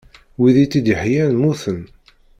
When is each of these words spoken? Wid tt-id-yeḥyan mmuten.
Wid 0.39 0.55
tt-id-yeḥyan 0.65 1.31
mmuten. 1.37 1.81